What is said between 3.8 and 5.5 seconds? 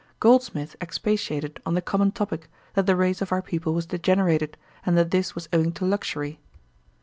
degenerated, and that this was